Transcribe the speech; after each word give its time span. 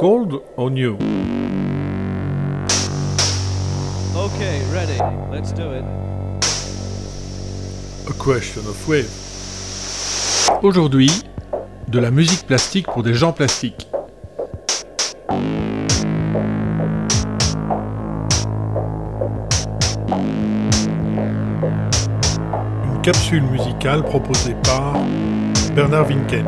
Cold 0.00 0.42
or 0.56 0.70
new 0.70 0.94
Okay, 4.16 4.62
ready. 4.72 4.96
Let's 5.30 5.52
do 5.52 5.72
it. 5.72 5.84
A 8.08 8.12
question 8.14 8.66
of 8.66 8.88
wave. 8.88 9.10
Aujourd'hui, 10.62 11.10
de 11.88 11.98
la 11.98 12.10
musique 12.10 12.46
plastique 12.46 12.86
pour 12.86 13.02
des 13.02 13.12
gens 13.12 13.34
plastiques. 13.34 13.90
Une 22.86 23.02
capsule 23.02 23.42
musicale 23.42 24.02
proposée 24.04 24.56
par 24.64 24.94
Bernard 25.74 26.06
Winken. 26.06 26.46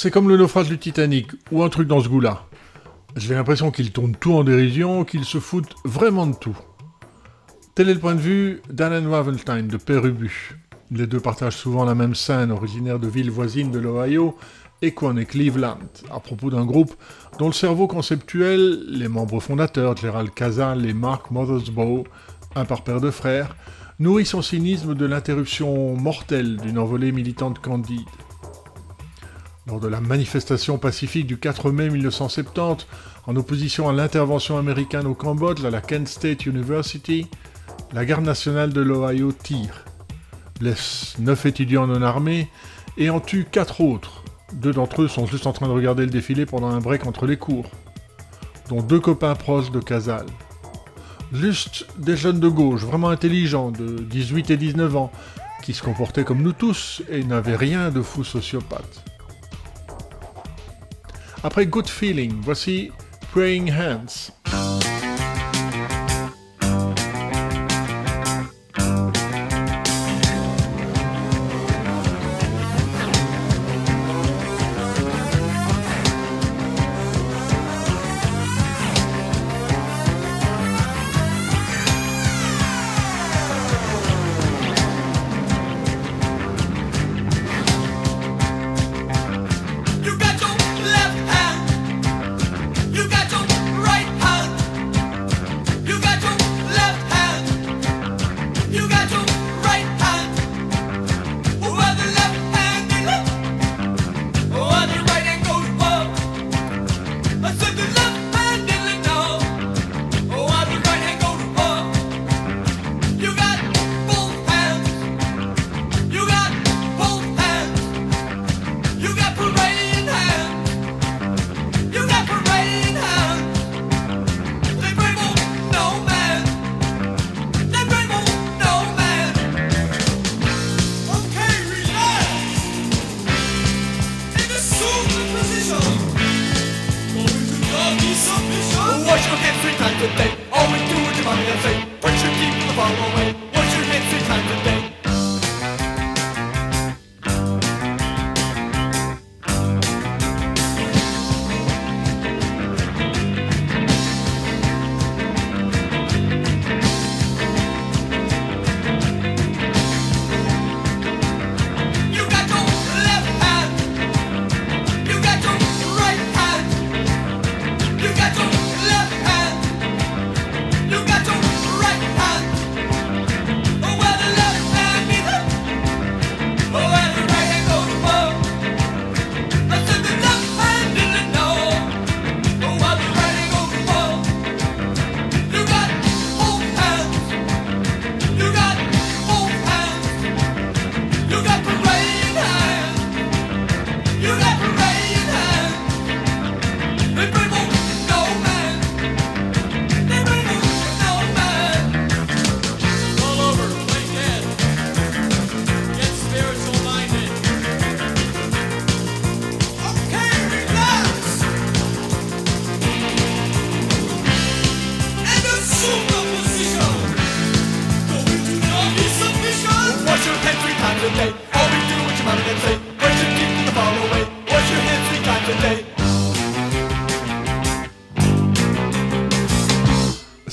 C'est 0.00 0.12
comme 0.12 0.28
le 0.28 0.36
naufrage 0.36 0.68
du 0.68 0.78
Titanic, 0.78 1.32
ou 1.50 1.64
un 1.64 1.68
truc 1.68 1.88
dans 1.88 2.00
ce 2.00 2.08
goût-là. 2.08 2.46
J'ai 3.16 3.34
l'impression 3.34 3.72
qu'ils 3.72 3.90
tournent 3.90 4.14
tout 4.14 4.32
en 4.32 4.44
dérision, 4.44 5.04
qu'ils 5.04 5.24
se 5.24 5.40
foutent 5.40 5.74
vraiment 5.84 6.28
de 6.28 6.36
tout. 6.36 6.56
Tel 7.74 7.88
est 7.88 7.94
le 7.94 7.98
point 7.98 8.14
de 8.14 8.20
vue 8.20 8.62
d'Alan 8.70 9.10
Ravenstein 9.10 9.66
de 9.66 9.76
Pérubu. 9.76 10.56
Les 10.92 11.08
deux 11.08 11.18
partagent 11.18 11.56
souvent 11.56 11.84
la 11.84 11.96
même 11.96 12.14
scène, 12.14 12.52
originaire 12.52 13.00
de 13.00 13.08
villes 13.08 13.32
voisines 13.32 13.72
de 13.72 13.80
l'Ohio, 13.80 14.36
Equan 14.82 15.16
et 15.16 15.26
Cleveland, 15.26 15.80
à 16.14 16.20
propos 16.20 16.48
d'un 16.50 16.64
groupe 16.64 16.94
dont 17.40 17.48
le 17.48 17.52
cerveau 17.52 17.88
conceptuel, 17.88 18.84
les 18.88 19.08
membres 19.08 19.40
fondateurs, 19.40 19.96
Gerald 19.96 20.32
Casal 20.32 20.86
et 20.86 20.94
Mark 20.94 21.32
Mothersbaugh, 21.32 22.04
un 22.54 22.64
par 22.66 22.84
paire 22.84 23.00
de 23.00 23.10
frères, 23.10 23.56
nourrit 23.98 24.26
son 24.26 24.42
cynisme 24.42 24.94
de 24.94 25.06
l'interruption 25.06 25.96
mortelle 25.96 26.56
d'une 26.58 26.78
envolée 26.78 27.10
militante 27.10 27.58
candide. 27.58 28.06
Lors 29.68 29.80
de 29.80 29.88
la 29.88 30.00
manifestation 30.00 30.78
pacifique 30.78 31.26
du 31.26 31.36
4 31.36 31.70
mai 31.70 31.90
1970, 31.90 32.86
en 33.26 33.36
opposition 33.36 33.86
à 33.86 33.92
l'intervention 33.92 34.56
américaine 34.56 35.06
au 35.06 35.12
Cambodge 35.12 35.62
à 35.62 35.68
la 35.68 35.82
Kent 35.82 36.08
State 36.08 36.46
University, 36.46 37.26
la 37.92 38.06
garde 38.06 38.24
nationale 38.24 38.72
de 38.72 38.80
l'Ohio 38.80 39.30
tire, 39.30 39.84
blesse 40.58 41.16
neuf 41.18 41.44
étudiants 41.44 41.86
non 41.86 42.00
armés 42.00 42.48
et 42.96 43.10
en 43.10 43.20
tue 43.20 43.44
quatre 43.44 43.82
autres. 43.82 44.24
Deux 44.54 44.72
d'entre 44.72 45.02
eux 45.02 45.08
sont 45.08 45.26
juste 45.26 45.46
en 45.46 45.52
train 45.52 45.68
de 45.68 45.72
regarder 45.72 46.06
le 46.06 46.10
défilé 46.10 46.46
pendant 46.46 46.70
un 46.70 46.80
break 46.80 47.06
entre 47.06 47.26
les 47.26 47.36
cours, 47.36 47.70
dont 48.70 48.80
deux 48.80 49.00
copains 49.00 49.34
proches 49.34 49.70
de 49.70 49.80
Casal. 49.80 50.24
Juste 51.30 51.86
des 51.98 52.16
jeunes 52.16 52.40
de 52.40 52.48
gauche, 52.48 52.84
vraiment 52.84 53.10
intelligents, 53.10 53.70
de 53.70 53.98
18 53.98 54.50
et 54.50 54.56
19 54.56 54.96
ans, 54.96 55.12
qui 55.62 55.74
se 55.74 55.82
comportaient 55.82 56.24
comme 56.24 56.40
nous 56.40 56.54
tous 56.54 57.02
et 57.10 57.22
n'avaient 57.22 57.54
rien 57.54 57.90
de 57.90 58.00
fou 58.00 58.24
sociopathe. 58.24 59.04
Après 61.42 61.66
Good 61.66 61.88
Feeling, 61.88 62.40
voici 62.42 62.90
Praying 63.32 63.70
Hands. 63.70 64.97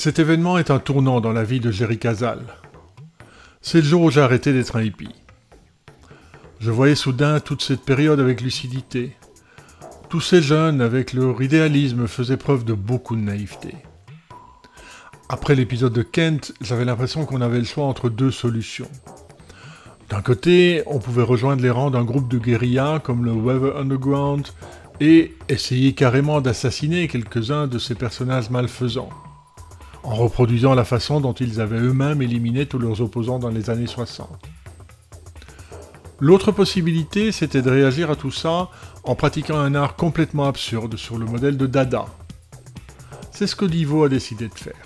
Cet 0.06 0.20
événement 0.20 0.56
est 0.56 0.70
un 0.70 0.78
tournant 0.78 1.20
dans 1.20 1.32
la 1.32 1.42
vie 1.42 1.58
de 1.58 1.72
Jerry 1.72 1.98
Casal. 1.98 2.38
C'est 3.60 3.80
le 3.80 3.84
jour 3.88 4.02
où 4.02 4.10
j'ai 4.12 4.20
arrêté 4.20 4.52
d'être 4.52 4.76
un 4.76 4.82
hippie. 4.82 5.16
Je 6.60 6.70
voyais 6.70 6.94
soudain 6.94 7.40
toute 7.40 7.60
cette 7.60 7.80
période 7.80 8.20
avec 8.20 8.40
lucidité. 8.40 9.16
Tous 10.08 10.20
ces 10.20 10.42
jeunes, 10.42 10.80
avec 10.80 11.12
leur 11.12 11.42
idéalisme, 11.42 12.06
faisaient 12.06 12.36
preuve 12.36 12.64
de 12.64 12.72
beaucoup 12.72 13.16
de 13.16 13.20
naïveté. 13.20 13.74
Après 15.28 15.56
l'épisode 15.56 15.92
de 15.92 16.02
Kent, 16.02 16.52
j'avais 16.60 16.84
l'impression 16.84 17.26
qu'on 17.26 17.40
avait 17.40 17.58
le 17.58 17.64
choix 17.64 17.86
entre 17.86 18.08
deux 18.08 18.30
solutions. 18.30 18.90
D'un 20.08 20.22
côté, 20.22 20.84
on 20.86 21.00
pouvait 21.00 21.24
rejoindre 21.24 21.62
les 21.62 21.70
rangs 21.70 21.90
d'un 21.90 22.04
groupe 22.04 22.28
de 22.28 22.38
guérillas 22.38 23.00
comme 23.00 23.24
le 23.24 23.32
Weather 23.32 23.76
Underground 23.76 24.46
et 25.00 25.34
essayer 25.48 25.94
carrément 25.94 26.40
d'assassiner 26.40 27.08
quelques-uns 27.08 27.66
de 27.66 27.80
ces 27.80 27.96
personnages 27.96 28.50
malfaisants 28.50 29.10
en 30.06 30.14
reproduisant 30.14 30.74
la 30.74 30.84
façon 30.84 31.20
dont 31.20 31.32
ils 31.32 31.60
avaient 31.60 31.80
eux-mêmes 31.80 32.22
éliminé 32.22 32.64
tous 32.66 32.78
leurs 32.78 33.00
opposants 33.00 33.40
dans 33.40 33.48
les 33.48 33.70
années 33.70 33.88
60. 33.88 34.28
L'autre 36.20 36.52
possibilité, 36.52 37.32
c'était 37.32 37.60
de 37.60 37.70
réagir 37.70 38.10
à 38.10 38.16
tout 38.16 38.30
ça 38.30 38.70
en 39.02 39.14
pratiquant 39.16 39.58
un 39.58 39.74
art 39.74 39.96
complètement 39.96 40.46
absurde 40.46 40.96
sur 40.96 41.18
le 41.18 41.26
modèle 41.26 41.56
de 41.56 41.66
Dada. 41.66 42.06
C'est 43.32 43.48
ce 43.48 43.56
que 43.56 43.64
Divo 43.64 44.04
a 44.04 44.08
décidé 44.08 44.48
de 44.48 44.54
faire. 44.54 44.85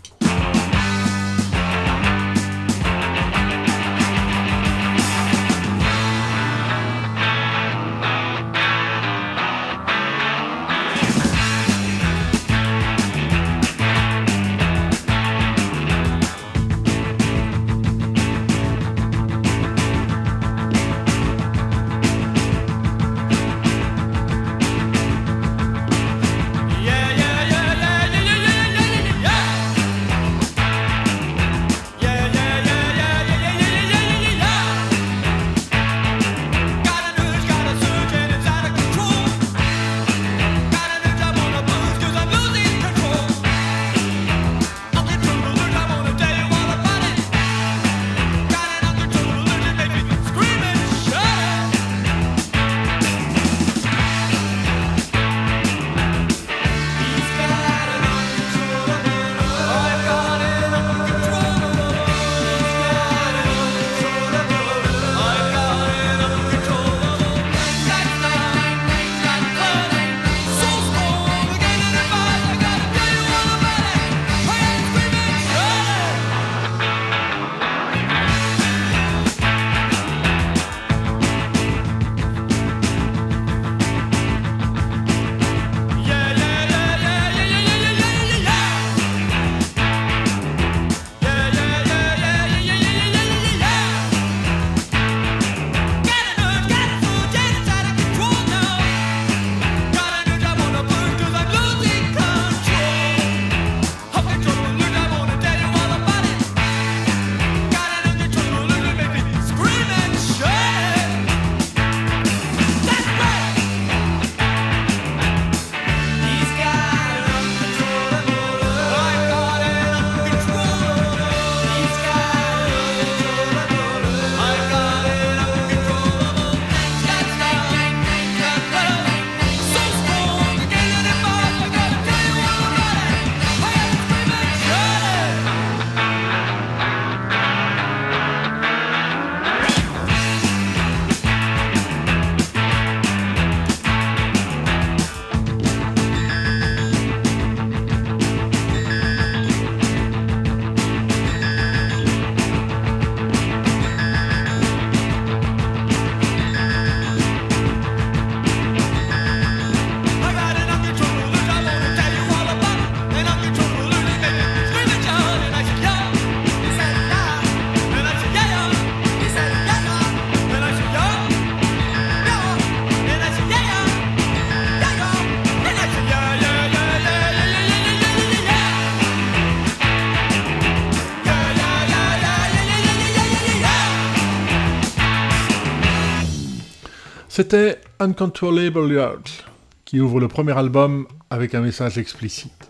C'était 187.41 187.81
Uncontrollable 188.01 188.93
Yards, 188.93 189.47
qui 189.87 189.99
ouvre 189.99 190.21
le 190.21 190.29
premier 190.29 190.53
album 190.59 191.07
avec 191.31 191.55
un 191.55 191.63
message 191.63 191.97
explicite. 191.97 192.69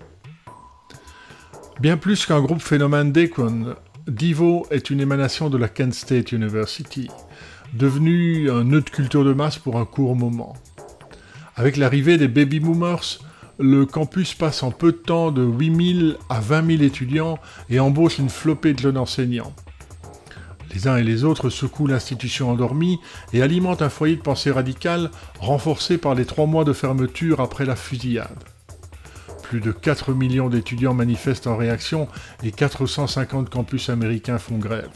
Bien 1.80 1.96
plus 1.96 2.24
qu'un 2.24 2.40
groupe 2.40 2.62
phénomène 2.62 3.10
d'Akron, 3.10 3.74
Divo 4.06 4.68
est 4.70 4.90
une 4.90 5.00
émanation 5.00 5.50
de 5.50 5.58
la 5.58 5.66
Kent 5.66 5.92
State 5.94 6.30
University, 6.30 7.10
devenu 7.72 8.48
un 8.48 8.62
nœud 8.62 8.82
de 8.82 8.90
culture 8.90 9.24
de 9.24 9.32
masse 9.32 9.58
pour 9.58 9.76
un 9.76 9.84
court 9.84 10.14
moment. 10.14 10.54
Avec 11.56 11.76
l'arrivée 11.76 12.16
des 12.16 12.28
baby 12.28 12.60
boomers, 12.60 13.18
le 13.58 13.86
campus 13.86 14.34
passe 14.34 14.62
en 14.62 14.70
peu 14.70 14.92
de 14.92 14.98
temps 14.98 15.32
de 15.32 15.42
8000 15.42 16.16
à 16.28 16.38
20 16.38 16.76
000 16.76 16.82
étudiants 16.84 17.40
et 17.70 17.80
embauche 17.80 18.18
une 18.18 18.30
flopée 18.30 18.74
de 18.74 18.78
jeunes 18.78 18.98
enseignants. 18.98 19.52
Les 20.72 20.86
uns 20.86 20.96
et 20.96 21.02
les 21.02 21.24
autres 21.24 21.50
secouent 21.50 21.86
l'institution 21.86 22.50
endormie 22.50 23.00
et 23.32 23.42
alimentent 23.42 23.82
un 23.82 23.88
foyer 23.88 24.16
de 24.16 24.22
pensée 24.22 24.50
radicale 24.50 25.10
renforcé 25.38 25.98
par 25.98 26.14
les 26.14 26.24
trois 26.24 26.46
mois 26.46 26.64
de 26.64 26.72
fermeture 26.72 27.40
après 27.40 27.64
la 27.64 27.76
fusillade. 27.76 28.44
Plus 29.42 29.60
de 29.60 29.72
4 29.72 30.12
millions 30.12 30.48
d'étudiants 30.48 30.94
manifestent 30.94 31.48
en 31.48 31.56
réaction 31.56 32.06
et 32.44 32.52
450 32.52 33.50
campus 33.50 33.88
américains 33.88 34.38
font 34.38 34.58
grève. 34.58 34.90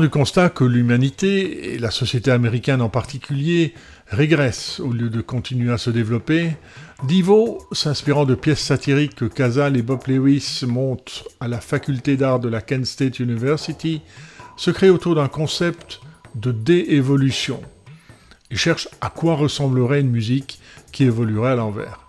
Du 0.00 0.10
constat 0.10 0.50
que 0.50 0.64
l'humanité, 0.64 1.72
et 1.72 1.78
la 1.78 1.90
société 1.90 2.30
américaine 2.30 2.82
en 2.82 2.90
particulier, 2.90 3.72
régresse 4.08 4.78
au 4.78 4.92
lieu 4.92 5.08
de 5.08 5.22
continuer 5.22 5.72
à 5.72 5.78
se 5.78 5.88
développer, 5.88 6.50
Divo, 7.04 7.66
s'inspirant 7.72 8.26
de 8.26 8.34
pièces 8.34 8.60
satiriques 8.60 9.14
que 9.14 9.24
Casal 9.24 9.74
et 9.74 9.82
Bob 9.82 10.00
Lewis 10.06 10.64
montrent 10.66 11.24
à 11.40 11.48
la 11.48 11.60
faculté 11.60 12.18
d'art 12.18 12.40
de 12.40 12.48
la 12.50 12.60
Kent 12.60 12.84
State 12.84 13.20
University, 13.20 14.02
se 14.58 14.70
crée 14.70 14.90
autour 14.90 15.14
d'un 15.14 15.28
concept 15.28 16.00
de 16.34 16.52
déévolution 16.52 17.62
et 18.50 18.56
cherche 18.56 18.88
à 19.00 19.08
quoi 19.08 19.34
ressemblerait 19.34 20.02
une 20.02 20.10
musique 20.10 20.60
qui 20.92 21.04
évoluerait 21.04 21.52
à 21.52 21.56
l'envers. 21.56 22.06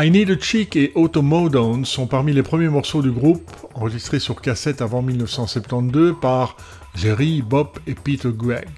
I 0.00 0.12
Need 0.12 0.30
a 0.30 0.38
Chick 0.38 0.76
et 0.76 0.92
Automodone 0.94 1.84
sont 1.84 2.06
parmi 2.06 2.32
les 2.32 2.44
premiers 2.44 2.68
morceaux 2.68 3.02
du 3.02 3.10
groupe, 3.10 3.50
enregistrés 3.74 4.20
sur 4.20 4.40
cassette 4.40 4.80
avant 4.80 5.02
1972 5.02 6.14
par 6.20 6.56
Jerry, 6.98 7.42
Bob 7.42 7.68
et 7.86 7.94
Peter 7.94 8.30
Gregg. 8.34 8.68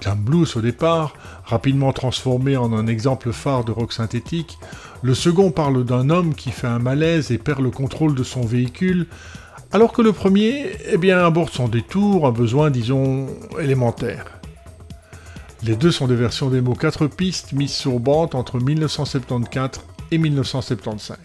Jam 0.00 0.18
blues 0.18 0.56
au 0.56 0.60
départ, 0.60 1.14
rapidement 1.44 1.92
transformé 1.92 2.56
en 2.56 2.72
un 2.72 2.86
exemple 2.86 3.32
phare 3.32 3.64
de 3.64 3.72
rock 3.72 3.92
synthétique, 3.92 4.56
le 5.02 5.14
second 5.14 5.50
parle 5.50 5.84
d'un 5.84 6.10
homme 6.10 6.32
qui 6.34 6.52
fait 6.52 6.68
un 6.68 6.78
malaise 6.78 7.32
et 7.32 7.38
perd 7.38 7.60
le 7.60 7.70
contrôle 7.70 8.14
de 8.14 8.22
son 8.22 8.42
véhicule, 8.42 9.08
alors 9.72 9.92
que 9.92 10.02
le 10.02 10.12
premier, 10.12 10.76
eh 10.92 10.96
bien, 10.96 11.24
aborde 11.24 11.50
son 11.50 11.66
détour, 11.66 12.26
un 12.26 12.32
besoin, 12.32 12.70
disons, 12.70 13.26
élémentaire. 13.60 14.26
Les 15.64 15.74
deux 15.74 15.90
sont 15.90 16.06
des 16.06 16.16
versions 16.16 16.50
démo 16.50 16.74
4 16.74 17.08
pistes 17.08 17.52
mises 17.52 17.72
sur 17.72 17.98
bande 17.98 18.36
entre 18.36 18.60
1974 18.60 19.80
et 20.12 20.18
1975. 20.18 21.18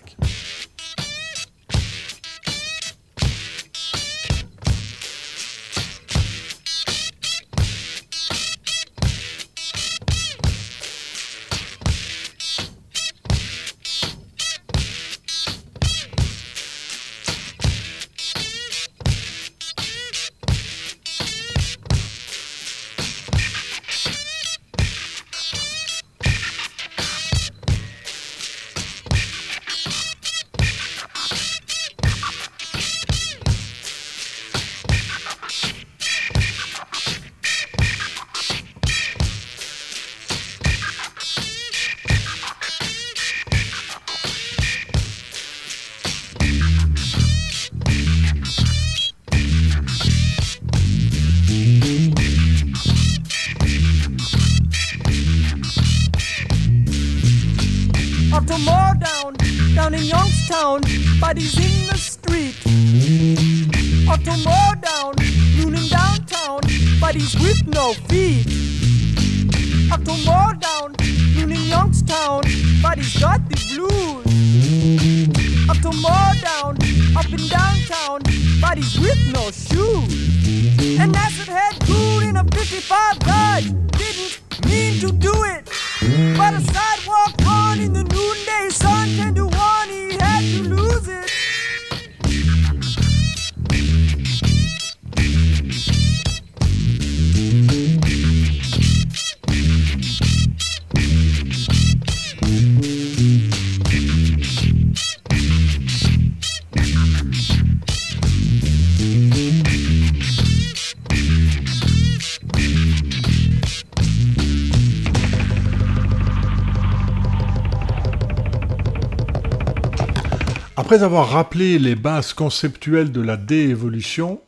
Après 120.87 121.03
avoir 121.03 121.27
rappelé 121.27 121.79
les 121.79 121.95
bases 121.95 122.31
conceptuelles 122.31 123.11
de 123.11 123.19
la 123.19 123.35
déévolution, 123.35 124.39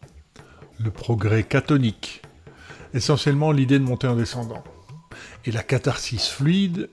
le 0.82 0.89
progrès 0.89 1.43
cathonique, 1.43 2.21
essentiellement 2.93 3.52
l'idée 3.52 3.78
de 3.78 3.84
monter 3.84 4.08
en 4.08 4.15
descendant, 4.15 4.63
et 5.43 5.52
la 5.52 5.63
catharsis 5.63 6.30
fluide, 6.30 6.91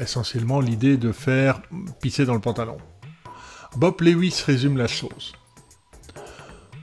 essentiellement 0.00 0.58
l'idée 0.58 0.96
de 0.96 1.12
faire 1.12 1.62
pisser 2.00 2.24
dans 2.24 2.34
le 2.34 2.40
pantalon. 2.40 2.76
Bob 3.76 4.00
Lewis 4.00 4.42
résume 4.44 4.76
la 4.76 4.88
chose. 4.88 5.32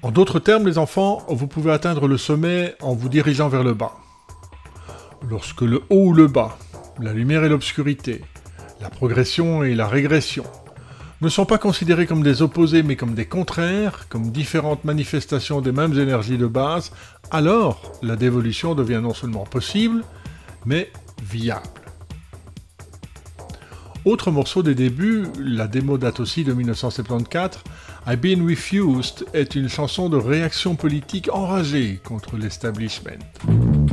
En 0.02 0.12
d'autres 0.12 0.40
termes, 0.40 0.68
les 0.68 0.78
enfants, 0.78 1.26
vous 1.28 1.48
pouvez 1.48 1.74
atteindre 1.74 2.08
le 2.08 2.18
sommet 2.18 2.76
en 2.80 2.94
vous 2.94 3.10
dirigeant 3.10 3.50
vers 3.50 3.66
le 3.66 3.74
bas. 3.74 3.98
Lorsque 5.30 5.64
le 5.64 5.84
haut 5.90 6.06
ou 6.06 6.14
le 6.14 6.28
bas, 6.28 6.58
la 6.98 7.12
lumière 7.12 7.44
et 7.44 7.50
l'obscurité, 7.50 8.22
la 8.80 8.90
progression 8.90 9.66
et 9.66 9.76
la 9.76 9.90
régression, 9.90 10.46
ne 11.22 11.30
sont 11.30 11.46
pas 11.46 11.58
considérés 11.58 12.08
comme 12.08 12.24
des 12.24 12.42
opposés 12.42 12.84
mais 12.84 12.96
comme 12.96 13.14
des 13.14 13.26
contraires, 13.26 14.08
comme 14.10 14.32
différentes 14.32 14.84
manifestations 14.84 15.62
des 15.62 15.72
mêmes 15.72 15.98
énergies 15.98 16.38
de 16.38 16.48
base, 16.48 16.92
alors 17.32 17.94
la 18.02 18.16
dévolution 18.16 18.76
devient 18.76 19.02
non 19.02 19.14
seulement 19.14 19.46
possible, 19.46 20.04
mais 20.66 20.92
viable. 21.24 21.64
Autre 24.06 24.30
morceau 24.30 24.62
des 24.62 24.76
débuts, 24.76 25.24
la 25.40 25.68
démo 25.68 25.98
date 25.98 26.20
aussi 26.20 26.44
de 26.44 26.54
1974, 26.54 27.64
I've 28.08 28.20
Been 28.20 28.48
Refused 28.48 29.26
est 29.34 29.56
une 29.56 29.68
chanson 29.68 30.10
de 30.10 30.18
réaction 30.18 30.76
politique 30.76 31.28
enragée 31.34 32.00
contre 32.04 32.38
l'establishment. 32.38 33.85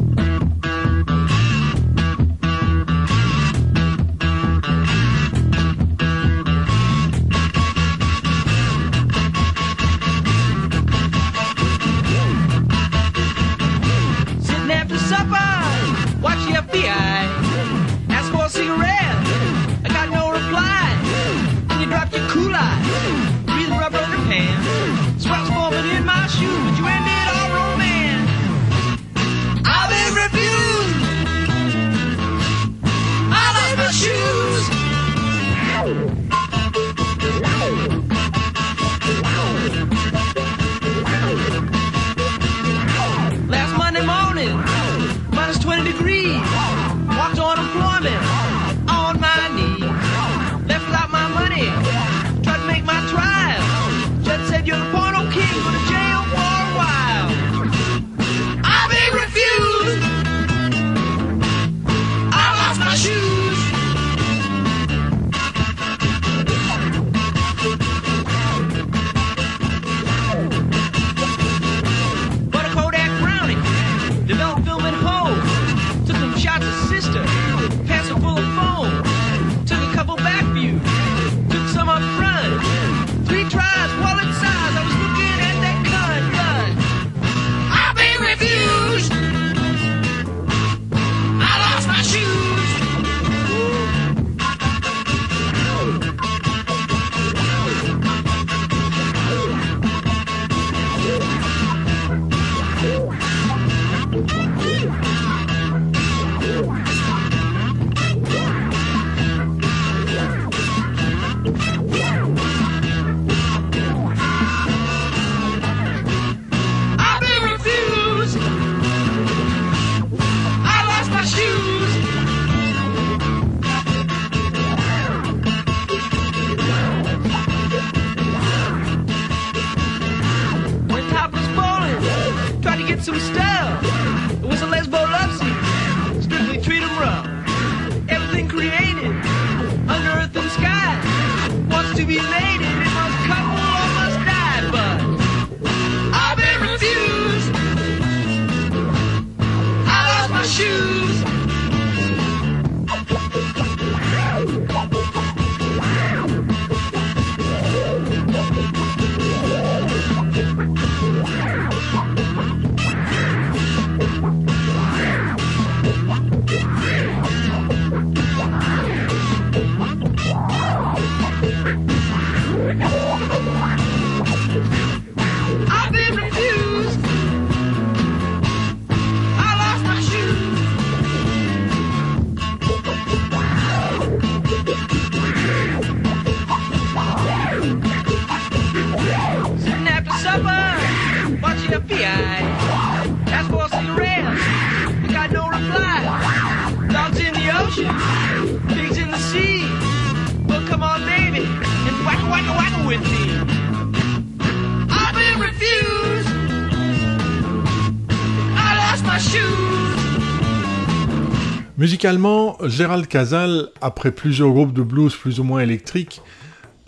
Musicalement, 212.02 212.58
Gérald 212.64 213.06
Casal, 213.06 213.68
après 213.80 214.10
plusieurs 214.10 214.50
groupes 214.50 214.72
de 214.72 214.82
blues 214.82 215.14
plus 215.14 215.38
ou 215.38 215.44
moins 215.44 215.60
électriques, 215.60 216.20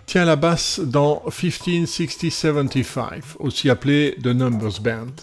tient 0.06 0.24
la 0.24 0.34
basse 0.34 0.80
dans 0.80 1.22
1560-75, 1.28 3.36
aussi 3.38 3.70
appelé 3.70 4.16
The 4.20 4.34
Numbers 4.34 4.80
Band, 4.82 5.14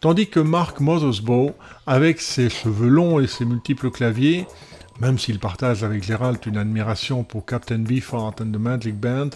tandis 0.00 0.28
que 0.28 0.40
Mark 0.40 0.80
Mothersbaugh, 0.80 1.52
avec 1.86 2.20
ses 2.20 2.50
cheveux 2.50 2.88
longs 2.88 3.20
et 3.20 3.28
ses 3.28 3.44
multiples 3.44 3.92
claviers, 3.92 4.48
même 4.98 5.16
s'il 5.16 5.38
partage 5.38 5.84
avec 5.84 6.02
Gérald 6.02 6.44
une 6.44 6.56
admiration 6.56 7.22
pour 7.22 7.46
Captain 7.46 7.78
Beefheart 7.78 8.40
and 8.40 8.50
the 8.50 8.58
Magic 8.58 8.96
Band, 8.96 9.30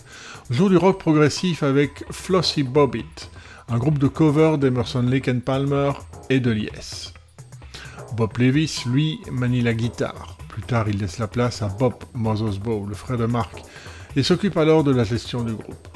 joue 0.50 0.68
du 0.68 0.76
rock 0.76 0.98
progressif 0.98 1.62
avec 1.62 2.04
Flossie 2.10 2.64
Bobbitt, 2.64 3.30
un 3.68 3.78
groupe 3.78 4.00
de 4.00 4.08
cover 4.08 4.56
d'Emerson 4.58 5.02
Lake 5.02 5.30
Palmer 5.44 5.92
et 6.30 6.40
de 6.40 6.50
Lies. 6.50 7.12
Bob 8.16 8.36
Levis, 8.38 8.84
lui, 8.86 9.20
manie 9.30 9.62
la 9.62 9.74
guitare. 9.74 10.36
Plus 10.48 10.62
tard, 10.62 10.88
il 10.88 10.98
laisse 10.98 11.18
la 11.18 11.28
place 11.28 11.62
à 11.62 11.68
Bob 11.68 11.94
Mothersbaugh, 12.14 12.86
le 12.88 12.94
frère 12.94 13.18
de 13.18 13.26
Mark, 13.26 13.62
et 14.16 14.22
s'occupe 14.22 14.56
alors 14.56 14.84
de 14.84 14.90
la 14.90 15.04
gestion 15.04 15.42
du 15.42 15.54
groupe. 15.54 15.88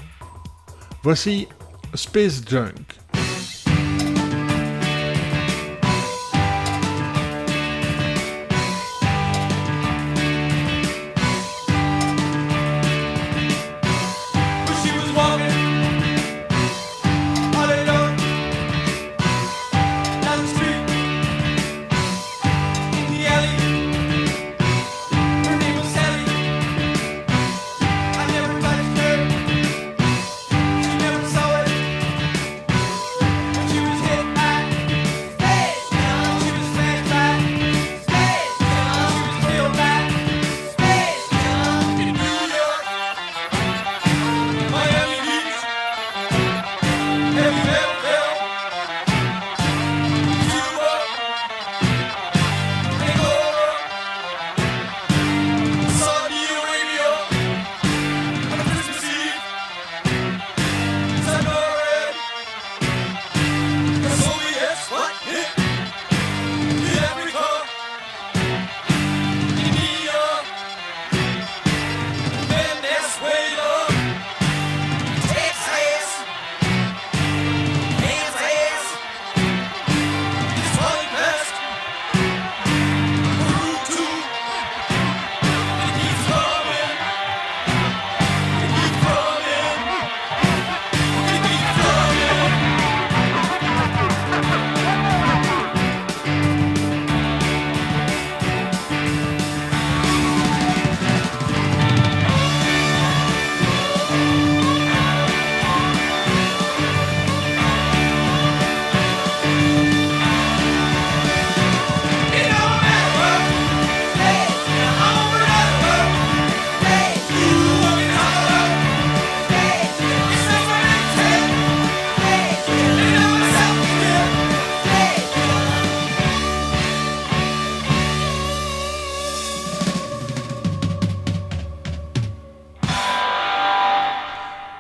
Voici 1.03 1.49
Space 1.95 2.43
Junk. 2.47 3.04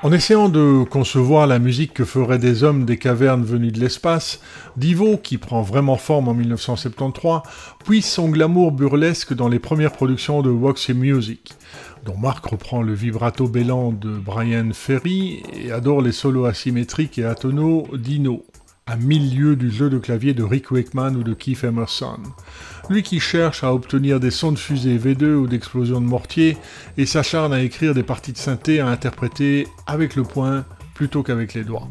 En 0.05 0.13
essayant 0.13 0.51
de 0.51 0.85
concevoir 0.85 1.47
la 1.47 1.59
musique 1.59 1.95
que 1.95 2.05
feraient 2.05 2.39
des 2.39 2.63
hommes 2.63 2.85
des 2.85 2.99
cavernes 2.99 3.43
venus 3.43 3.73
de 3.73 3.81
l'espace, 3.81 4.39
Divo, 4.77 5.17
qui 5.17 5.39
prend 5.39 5.63
vraiment 5.63 5.97
forme 5.97 6.29
en 6.29 6.35
1973, 6.35 7.41
puise 7.87 8.05
son 8.05 8.29
glamour 8.29 8.73
burlesque 8.73 9.33
dans 9.33 9.49
les 9.49 9.59
premières 9.59 9.93
productions 9.93 10.43
de 10.43 10.51
Roxy 10.51 10.93
Music, 10.93 11.55
dont 12.05 12.19
Mark 12.19 12.45
reprend 12.45 12.83
le 12.83 12.93
vibrato 12.93 13.49
bellant 13.49 13.93
de 13.93 14.11
Brian 14.11 14.69
Ferry 14.75 15.43
et 15.55 15.73
adore 15.73 16.03
les 16.03 16.13
solos 16.13 16.45
asymétriques 16.45 17.19
et 17.19 17.25
atonaux 17.25 17.89
d'Ino, 17.95 18.45
à 18.87 18.97
mille 18.97 19.35
lieues 19.35 19.57
du 19.57 19.71
jeu 19.71 19.89
de 19.89 19.99
clavier 19.99 20.35
de 20.35 20.43
Rick 20.43 20.71
Wakeman 20.71 21.17
ou 21.17 21.23
de 21.23 21.33
Keith 21.33 21.65
Emerson. 21.65 22.19
Lui 22.91 23.03
qui 23.03 23.19
cherche 23.19 23.65
à 23.65 23.73
obtenir 23.73 24.21
des 24.21 24.31
sons 24.31 24.53
de 24.53 24.59
fusée 24.59 24.99
V2 24.99 25.35
ou 25.35 25.47
d'explosion 25.47 26.01
de 26.01 26.07
mortier 26.07 26.59
et 26.99 27.07
s'acharne 27.07 27.55
à 27.55 27.63
écrire 27.63 27.95
des 27.95 28.03
parties 28.03 28.33
de 28.33 28.39
synthé 28.39 28.81
à 28.81 28.89
interpréter 28.89 29.67
avec 29.87 30.17
le 30.17 30.23
poing 30.23 30.67
plutôt 30.95 31.23
qu'avec 31.23 31.55
les 31.55 31.65
doigts. 31.65 31.89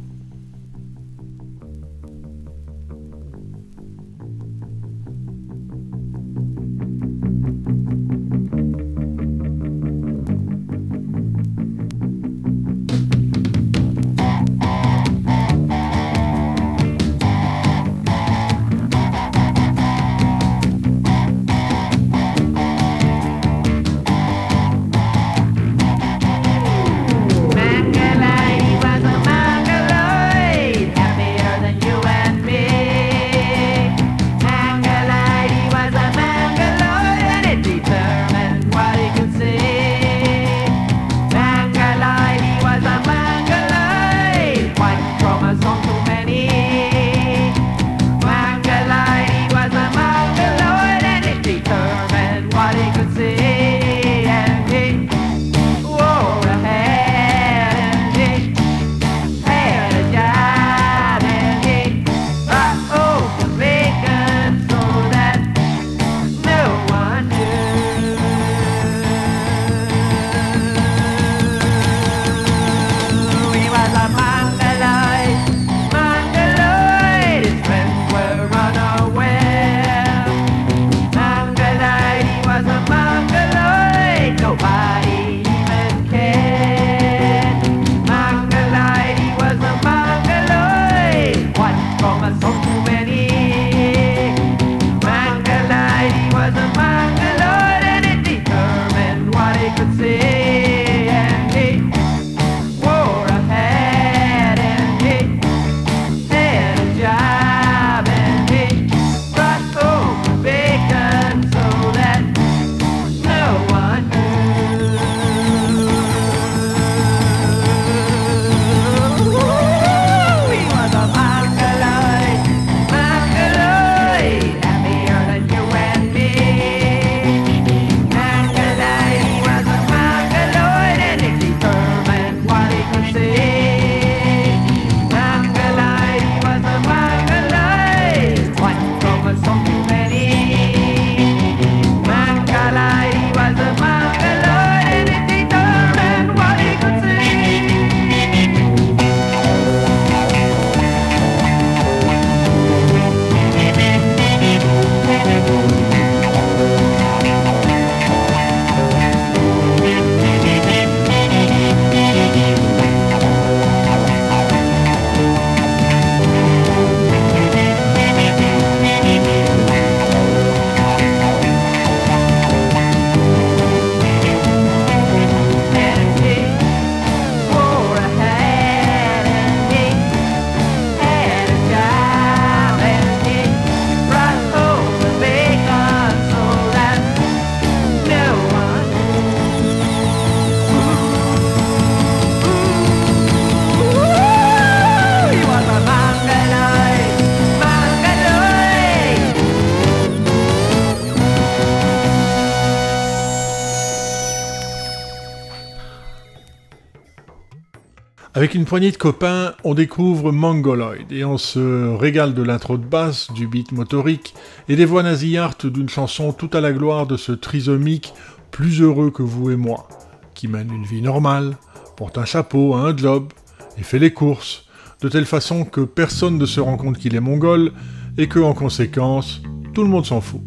Avec 208.44 208.56
une 208.56 208.66
poignée 208.66 208.92
de 208.92 208.98
copains, 208.98 209.54
on 209.64 209.74
découvre 209.74 210.34
Mongoloid 210.34 211.06
et 211.12 211.24
on 211.24 211.38
se 211.38 211.96
régale 211.96 212.34
de 212.34 212.44
l'intro 212.44 212.76
de 212.76 212.84
basse, 212.84 213.32
du 213.32 213.48
beat 213.48 213.72
motorique 213.72 214.34
et 214.68 214.76
des 214.76 214.84
voix 214.84 215.02
nasillardes 215.02 215.68
d'une 215.68 215.88
chanson 215.88 216.34
tout 216.34 216.50
à 216.52 216.60
la 216.60 216.74
gloire 216.74 217.08
de 217.08 217.16
ce 217.16 217.32
trisomique 217.32 218.14
plus 218.52 218.82
heureux 218.82 219.12
que 219.12 219.24
vous 219.24 219.50
et 219.50 219.56
moi, 219.56 219.88
qui 220.34 220.50
mène 220.50 220.74
une 220.74 220.84
vie 220.84 221.02
normale, 221.02 221.56
porte 221.96 222.18
un 222.18 222.26
chapeau, 222.26 222.76
un 222.76 222.94
job 222.98 223.32
et 223.78 223.84
fait 223.84 223.98
les 223.98 224.12
courses, 224.12 224.66
de 225.00 225.08
telle 225.08 225.26
façon 225.26 225.64
que 225.64 225.80
personne 225.80 226.38
ne 226.38 226.46
se 226.46 226.60
rend 226.60 226.76
compte 226.76 226.98
qu'il 226.98 227.16
est 227.16 227.22
mongol 227.22 227.72
et 228.18 228.28
que, 228.28 228.40
en 228.40 228.54
conséquence, 228.54 229.42
tout 229.74 229.84
le 229.84 229.90
monde 229.90 230.06
s'en 230.06 230.20
fout. 230.20 230.42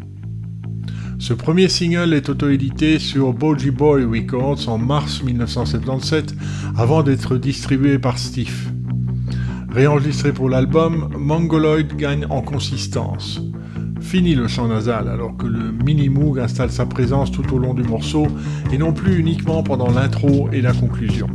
Ce 1.19 1.33
premier 1.33 1.67
single 1.67 2.13
est 2.13 2.29
auto-édité 2.29 2.99
sur 2.99 3.33
Boji 3.33 3.71
Boy 3.71 4.05
Records 4.05 4.69
en 4.69 4.77
mars 4.77 5.23
1977 5.23 6.35
avant 6.77 7.01
d'être 7.01 7.37
distribué 7.37 7.97
par 7.97 8.19
Steve. 8.19 8.71
Réenregistré 9.69 10.31
pour 10.31 10.47
l'album, 10.47 11.09
Mongoloid 11.17 11.87
gagne 11.97 12.27
en 12.29 12.41
consistance. 12.41 13.41
Fini 13.99 14.35
le 14.35 14.47
chant 14.47 14.67
nasal 14.67 15.09
alors 15.09 15.35
que 15.35 15.47
le 15.47 15.71
mini-moog 15.71 16.39
installe 16.39 16.71
sa 16.71 16.85
présence 16.85 17.31
tout 17.31 17.51
au 17.53 17.57
long 17.57 17.73
du 17.73 17.83
morceau 17.83 18.27
et 18.71 18.77
non 18.77 18.93
plus 18.93 19.17
uniquement 19.17 19.63
pendant 19.63 19.91
l'intro 19.91 20.49
et 20.53 20.61
la 20.61 20.71
conclusion. 20.71 21.27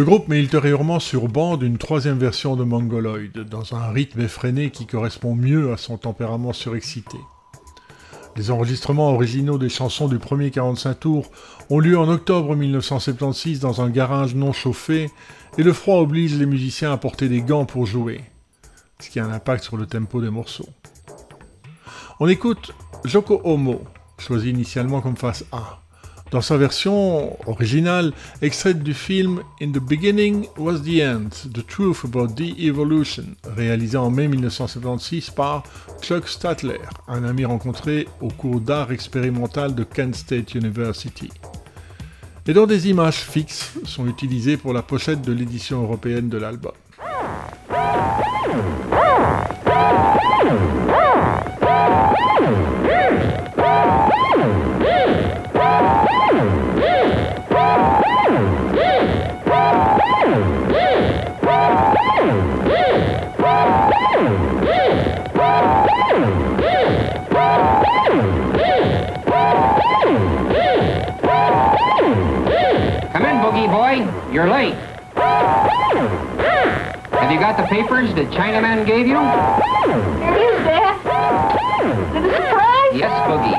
Le 0.00 0.06
groupe 0.06 0.28
met 0.28 0.40
ultérieurement 0.40 0.98
sur 0.98 1.28
bande 1.28 1.62
une 1.62 1.76
troisième 1.76 2.16
version 2.16 2.56
de 2.56 2.64
Mongoloid, 2.64 3.44
dans 3.44 3.74
un 3.74 3.90
rythme 3.90 4.22
effréné 4.22 4.70
qui 4.70 4.86
correspond 4.86 5.34
mieux 5.34 5.74
à 5.74 5.76
son 5.76 5.98
tempérament 5.98 6.54
surexcité. 6.54 7.18
Les 8.34 8.50
enregistrements 8.50 9.12
originaux 9.12 9.58
des 9.58 9.68
chansons 9.68 10.08
du 10.08 10.18
premier 10.18 10.50
45 10.50 11.00
tours 11.00 11.30
ont 11.68 11.80
lieu 11.80 11.98
en 11.98 12.08
octobre 12.08 12.56
1976 12.56 13.60
dans 13.60 13.82
un 13.82 13.90
garage 13.90 14.34
non 14.34 14.54
chauffé, 14.54 15.10
et 15.58 15.62
le 15.62 15.74
froid 15.74 15.98
oblige 15.98 16.34
les 16.38 16.46
musiciens 16.46 16.92
à 16.92 16.96
porter 16.96 17.28
des 17.28 17.42
gants 17.42 17.66
pour 17.66 17.84
jouer, 17.84 18.22
ce 19.00 19.10
qui 19.10 19.20
a 19.20 19.26
un 19.26 19.30
impact 19.30 19.64
sur 19.64 19.76
le 19.76 19.84
tempo 19.84 20.22
des 20.22 20.30
morceaux. 20.30 20.70
On 22.20 22.26
écoute 22.26 22.72
Joko 23.04 23.42
Homo, 23.44 23.82
choisi 24.16 24.48
initialement 24.48 25.02
comme 25.02 25.18
face 25.18 25.44
A 25.52 25.79
dans 26.30 26.40
sa 26.40 26.56
version 26.56 27.36
originale, 27.48 28.12
extraite 28.42 28.82
du 28.82 28.94
film 28.94 29.40
In 29.60 29.72
the 29.72 29.80
Beginning 29.80 30.46
Was 30.56 30.80
the 30.80 31.00
End, 31.00 31.30
The 31.52 31.66
Truth 31.66 32.04
About 32.04 32.34
the 32.34 32.58
Evolution, 32.58 33.24
réalisé 33.56 33.96
en 33.96 34.10
mai 34.10 34.28
1976 34.28 35.30
par 35.30 35.64
Chuck 36.02 36.28
Statler, 36.28 36.80
un 37.08 37.24
ami 37.24 37.44
rencontré 37.44 38.06
au 38.20 38.28
cours 38.28 38.60
d'art 38.60 38.92
expérimental 38.92 39.74
de 39.74 39.84
Kent 39.84 40.14
State 40.14 40.54
University. 40.54 41.30
Et 42.46 42.52
dont 42.52 42.66
des 42.66 42.88
images 42.88 43.20
fixes 43.20 43.74
sont 43.84 44.06
utilisées 44.06 44.56
pour 44.56 44.72
la 44.72 44.82
pochette 44.82 45.22
de 45.22 45.32
l'édition 45.32 45.82
européenne 45.82 46.28
de 46.28 46.38
l'album. 46.38 46.72
Have 77.12 77.30
you 77.30 77.38
got 77.38 77.56
the 77.58 77.64
papers 77.64 78.14
the 78.14 78.24
Chinaman 78.26 78.86
gave 78.86 79.06
you? 79.06 79.18
It 79.18 80.36
is, 80.40 80.64
Dad. 80.64 80.96
Is 82.16 82.24
it 82.24 82.30
a 82.30 82.36
surprise? 82.36 82.94
Yes, 82.94 83.12
Boogie. 83.28 83.56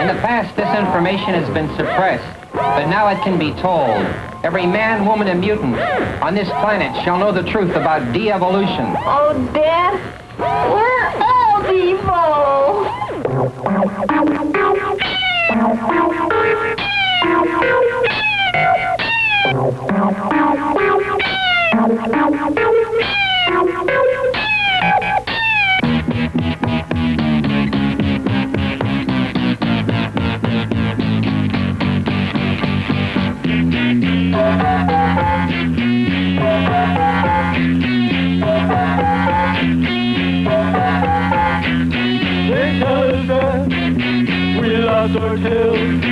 In 0.00 0.06
the 0.08 0.14
past, 0.22 0.56
this 0.56 0.74
information 0.78 1.34
has 1.34 1.48
been 1.52 1.68
suppressed, 1.76 2.24
but 2.52 2.86
now 2.86 3.08
it 3.08 3.20
can 3.22 3.38
be 3.38 3.52
told. 3.60 4.06
Every 4.42 4.66
man, 4.66 5.04
woman, 5.04 5.28
and 5.28 5.40
mutant 5.40 5.76
on 6.22 6.34
this 6.34 6.48
planet 6.48 6.96
shall 7.04 7.18
know 7.18 7.30
the 7.30 7.42
truth 7.42 7.76
about 7.76 8.14
de-evolution. 8.14 8.96
Oh, 9.00 9.34
Dad, 9.52 10.00
we're 10.38 11.10
all 11.20 11.62
evil. 11.70 12.40
Lost 45.12 45.24
our 45.24 45.36
tails, 45.36 46.04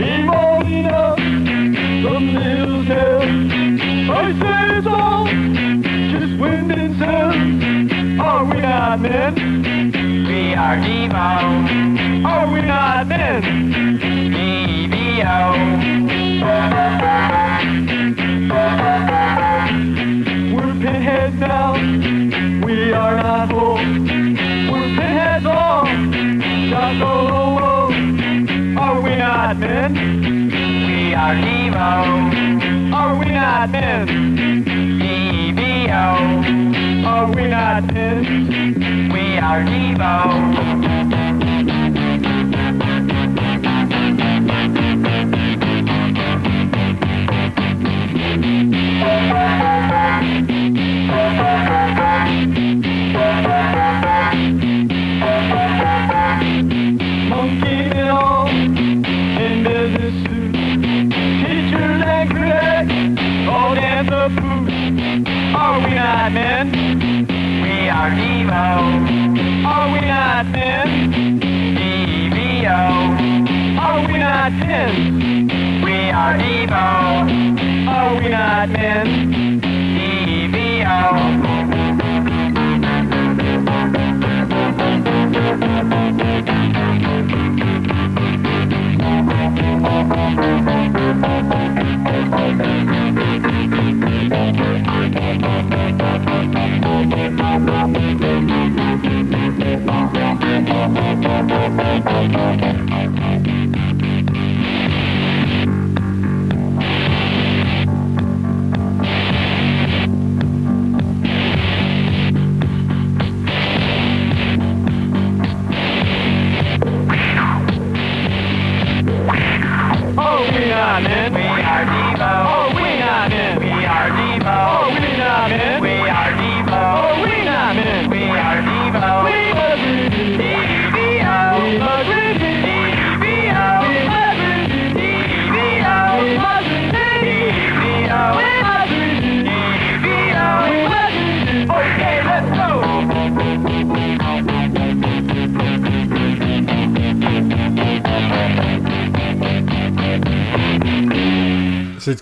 evolving 0.00 0.86
up 0.86 1.18
from 1.18 2.34
little 2.34 2.84
tails. 2.84 3.52
I 4.10 4.32
say 4.40 4.78
it's 4.78 4.86
all 4.86 5.26
just 5.26 6.40
wind 6.40 6.72
and 6.72 6.98
sound. 6.98 8.20
Are 8.20 8.44
we 8.44 8.60
not 8.60 9.00
men? 9.00 9.34
We 10.26 10.54
are 10.54 10.76
Devo. 10.76 12.24
Are 12.24 12.52
we 12.52 12.62
not 12.62 13.06
men? 13.06 13.42
Devo. 14.92 15.54
We're 20.54 20.74
pinheads 20.80 21.36
now. 21.36 21.74
We 22.64 22.92
are 22.92 23.16
not 23.16 23.50
whole. 23.52 23.76
We're 23.76 24.88
pinheads 24.96 25.44
low, 25.44 25.84
Are 26.74 27.42
we 27.42 27.47
not 29.58 29.68
men? 29.68 30.50
We 30.86 31.14
are 31.14 31.34
Devo. 31.34 32.92
Are 32.92 33.18
we 33.18 33.26
not 33.26 33.70
men? 33.70 34.06
Devo. 35.56 37.04
Are 37.04 37.26
we 37.32 37.48
not 37.48 37.92
men? 37.92 39.10
We 39.12 39.38
are 39.38 39.62
Devo. 39.62 40.77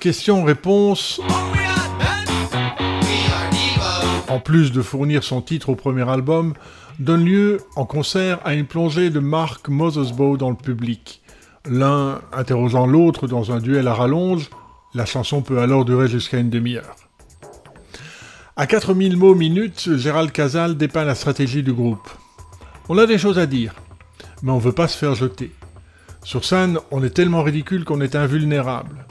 Cette 0.07 0.15
question-réponse, 0.15 1.21
en 4.29 4.39
plus 4.39 4.71
de 4.71 4.81
fournir 4.81 5.25
son 5.25 5.43
titre 5.43 5.71
au 5.71 5.75
premier 5.75 6.09
album, 6.09 6.55
donne 7.01 7.25
lieu 7.25 7.59
en 7.75 7.87
concert 7.87 8.39
à 8.45 8.55
une 8.55 8.67
plongée 8.67 9.11
de 9.11 9.19
Mark 9.19 9.69
Mothersbaugh 9.69 10.37
dans 10.37 10.51
le 10.51 10.57
public. 10.57 11.23
L'un 11.69 12.21
interrogeant 12.33 12.87
l'autre 12.87 13.27
dans 13.27 13.51
un 13.51 13.59
duel 13.59 13.89
à 13.89 13.95
rallonge, 13.95 14.49
la 14.95 15.07
chanson 15.07 15.43
peut 15.43 15.59
alors 15.59 15.85
durer 15.85 16.07
jusqu'à 16.07 16.39
une 16.39 16.51
demi-heure. 16.51 16.95
À 18.55 18.69
4000 18.69 19.17
mots 19.17 19.35
minutes, 19.35 19.97
Gérald 19.97 20.31
Casal 20.31 20.77
dépeint 20.77 21.05
la 21.05 21.17
stratégie 21.17 21.65
du 21.65 21.73
groupe. 21.73 22.09
On 22.89 22.97
a 22.99 23.07
des 23.07 23.19
choses 23.19 23.41
à 23.41 23.47
dire, 23.47 23.75
mais 24.45 24.53
on 24.53 24.59
veut 24.59 24.71
pas 24.71 24.87
se 24.87 24.97
faire 24.97 25.17
jeter. 25.17 25.51
Sur 26.23 26.45
scène, 26.45 26.79
on 26.93 27.03
est 27.03 27.11
tellement 27.11 27.43
ridicule 27.43 27.85
qu'on 27.85 28.01
est 28.01 28.15
invulnérable. 28.15 29.05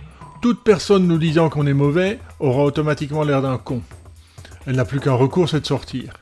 Toute 0.46 0.64
personne 0.64 1.08
nous 1.08 1.18
disant 1.18 1.50
qu'on 1.50 1.66
est 1.66 1.74
mauvais 1.74 2.20
aura 2.40 2.66
automatiquement 2.66 3.24
l'air 3.24 3.42
d'un 3.42 3.58
con. 3.58 3.82
Elle 4.68 4.76
n'a 4.76 4.86
plus 4.86 5.00
qu'un 5.00 5.16
recours, 5.16 5.50
c'est 5.50 5.62
de 5.62 5.66
sortir. 5.66 6.14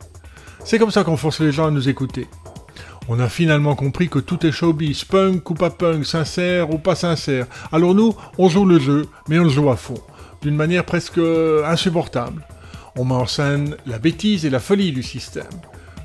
C'est 0.63 0.79
comme 0.79 0.91
ça 0.91 1.03
qu'on 1.03 1.17
force 1.17 1.41
les 1.41 1.51
gens 1.51 1.67
à 1.67 1.71
nous 1.71 1.89
écouter. 1.89 2.29
On 3.09 3.19
a 3.19 3.27
finalement 3.27 3.75
compris 3.75 4.07
que 4.07 4.19
tout 4.19 4.45
est 4.45 4.53
showbiz, 4.53 5.03
punk 5.03 5.49
ou 5.49 5.55
pas 5.55 5.71
punk, 5.71 6.05
sincère 6.05 6.73
ou 6.73 6.77
pas 6.77 6.95
sincère. 6.95 7.47
Alors 7.73 7.93
nous, 7.93 8.15
on 8.37 8.47
joue 8.47 8.63
le 8.63 8.79
jeu, 8.79 9.07
mais 9.27 9.39
on 9.39 9.43
le 9.43 9.49
joue 9.49 9.69
à 9.69 9.75
fond, 9.75 10.01
d'une 10.41 10.55
manière 10.55 10.85
presque 10.85 11.19
insupportable. 11.65 12.47
On 12.95 13.03
met 13.03 13.15
en 13.15 13.27
scène 13.27 13.75
la 13.85 13.99
bêtise 13.99 14.45
et 14.45 14.49
la 14.49 14.61
folie 14.61 14.93
du 14.93 15.03
système, 15.03 15.43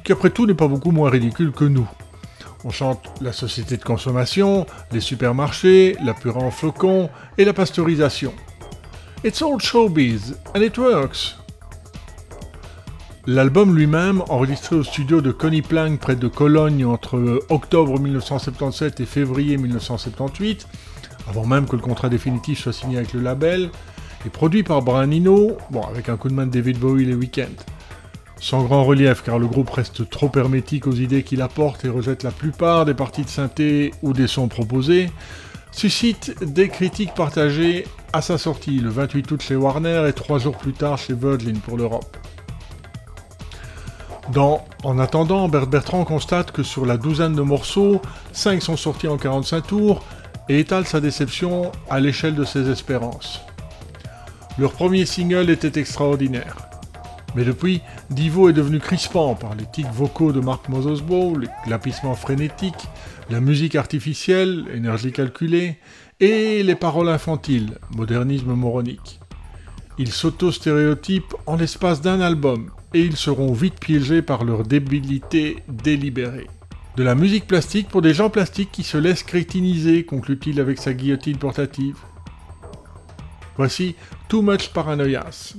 qui 0.03 0.11
après 0.11 0.31
tout 0.31 0.45
n'est 0.45 0.55
pas 0.55 0.67
beaucoup 0.67 0.91
moins 0.91 1.09
ridicule 1.09 1.53
que 1.53 1.67
nous. 1.67 1.89
On 2.65 2.71
chante 2.71 3.11
la 3.21 3.33
société 3.33 3.77
de 3.77 3.85
consommation, 3.85 4.67
les 4.91 5.01
supermarchés, 5.01 5.97
la 6.05 6.13
purée 6.13 6.43
en 6.43 6.51
flocons 6.51 7.09
et 7.37 7.45
la 7.45 7.53
pasteurisation. 7.53 8.33
It's 9.25 9.43
all 9.43 9.61
showbiz, 9.61 10.37
and 10.55 10.63
it 10.63 10.77
works. 10.77 11.37
L'album 13.27 13.77
lui-même, 13.77 14.23
enregistré 14.29 14.75
au 14.75 14.83
studio 14.83 15.21
de 15.21 15.31
Connie 15.31 15.63
Plank 15.63 16.01
près 16.01 16.17
de 16.17 16.29
Cologne 16.29 16.85
entre 16.85 17.45
octobre 17.51 18.01
1977 18.01 19.01
et 19.01 19.07
février 19.07 19.57
1978, 19.57 20.67
avant 21.29 21.45
même 21.45 21.67
que 21.67 21.77
le 21.77 21.83
contrat 21.83 22.09
définitif 22.09 22.61
soit 22.61 22.73
signé 22.73 22.97
avec 22.97 23.13
le 23.13 23.21
label, 23.21 23.71
est 24.25 24.31
produit 24.31 24.63
par 24.63 24.83
Brian 24.83 25.13
Eno, 25.13 25.59
bon, 25.71 25.83
avec 25.83 26.09
un 26.09 26.17
coup 26.17 26.29
de 26.29 26.35
main 26.35 26.47
de 26.47 26.53
David 26.53 26.79
Bowie 26.79 27.05
les 27.05 27.15
week-ends. 27.15 27.63
Sans 28.41 28.63
grand 28.63 28.85
relief 28.85 29.23
car 29.23 29.39
le 29.39 29.47
groupe 29.47 29.71
reste 29.71 30.09
trop 30.09 30.31
hermétique 30.37 30.87
aux 30.87 30.93
idées 30.93 31.23
qu'il 31.23 31.43
apporte 31.43 31.85
et 31.85 31.89
rejette 31.89 32.23
la 32.23 32.31
plupart 32.31 32.85
des 32.85 32.95
parties 32.95 33.25
de 33.25 33.29
synthé 33.29 33.93
ou 34.03 34.13
des 34.13 34.29
sons 34.29 34.49
proposés, 34.49 35.11
suscite 35.73 36.35
des 36.43 36.69
critiques 36.69 37.15
partagées 37.15 37.87
à 38.13 38.23
sa 38.23 38.39
sortie 38.39 38.79
le 38.79 38.91
28 38.91 39.31
août 39.33 39.43
chez 39.43 39.57
Warner 39.57 40.05
et 40.09 40.13
trois 40.13 40.39
jours 40.39 40.57
plus 40.57 40.73
tard 40.73 40.99
chez 40.99 41.15
Virgin 41.15 41.59
pour 41.59 41.77
l'Europe. 41.77 42.17
Dans 44.33 44.65
En 44.85 44.99
attendant, 44.99 45.49
Bert 45.49 45.67
Bertrand 45.67 46.05
constate 46.05 46.53
que 46.53 46.63
sur 46.63 46.85
la 46.87 46.97
douzaine 46.97 47.35
de 47.35 47.43
morceaux, 47.43 48.01
5 48.33 48.63
sont 48.63 48.77
sortis 48.77 49.09
en 49.09 49.17
45 49.17 49.67
tours 49.67 50.05
et 50.49 50.61
étale 50.61 50.87
sa 50.87 51.01
déception 51.01 51.73
à 51.91 51.99
l'échelle 51.99 52.35
de 52.35 52.45
ses 52.45 52.71
espérances. 52.71 53.41
Leur 54.59 54.73
premier 54.73 55.07
single 55.07 55.51
était 55.51 55.81
extraordinaire. 55.81 56.68
Mais 57.35 57.45
depuis, 57.45 57.83
Divo 58.11 58.49
est 58.49 58.55
devenu 58.55 58.79
crispant 58.79 59.35
par 59.35 59.55
les 59.55 59.67
tics 59.67 59.93
vocaux 59.93 60.33
de 60.33 60.41
Mark 60.41 60.69
Mothersbaugh, 60.69 61.39
les 61.39 61.49
clapissements 61.65 62.15
frénétiques, 62.15 62.89
la 63.31 63.41
musique 63.41 63.75
artificielle, 63.75 64.65
énergie 64.75 65.13
calculée, 65.13 65.79
et 66.21 66.63
les 66.63 66.75
paroles 66.75 67.09
infantiles, 67.09 67.79
modernisme 67.95 68.55
moronique. 68.55 69.21
Ils 69.99 70.13
s'auto-stéréotypent 70.13 71.35
en 71.47 71.57
l'espace 71.57 72.01
d'un 72.01 72.21
album, 72.21 72.71
et 72.95 73.03
ils 73.03 73.17
seront 73.17 73.53
vite 73.53 73.79
piégés 73.79 74.23
par 74.23 74.45
leur 74.45 74.63
débilité 74.63 75.63
délibérée. 75.69 76.47
De 76.97 77.03
la 77.03 77.15
musique 77.15 77.47
plastique 77.47 77.89
pour 77.89 78.03
des 78.03 78.15
gens 78.15 78.31
plastiques 78.31 78.73
qui 78.73 78.83
se 78.83 78.97
laissent 78.97 79.23
crétiniser, 79.23 80.05
conclut-il 80.05 80.61
avec 80.61 80.79
sa 80.79 80.95
guillotine 80.95 81.37
portative. 81.37 81.97
Voici 83.57 83.95
Too 84.29 84.43
Much 84.43 84.71
Paranoias. 84.71 85.55